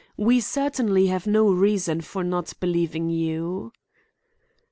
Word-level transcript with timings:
We 0.17 0.39
certainly 0.39 1.05
have 1.13 1.27
no 1.27 1.51
reason 1.51 2.01
for 2.01 2.23
not 2.23 2.53
believing 2.59 3.11
you." 3.11 3.71